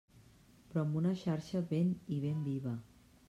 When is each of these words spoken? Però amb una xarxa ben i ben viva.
Però 0.69 0.85
amb 0.85 0.97
una 1.01 1.11
xarxa 1.25 1.63
ben 1.73 1.93
i 2.15 2.19
ben 2.27 2.43
viva. 2.49 2.75